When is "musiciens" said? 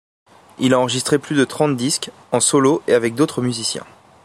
3.43-3.85